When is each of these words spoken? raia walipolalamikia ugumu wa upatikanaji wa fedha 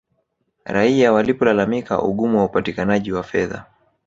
raia 0.65 1.11
walipolalamikia 1.11 2.01
ugumu 2.01 2.37
wa 2.37 2.45
upatikanaji 2.45 3.11
wa 3.11 3.23
fedha 3.23 3.65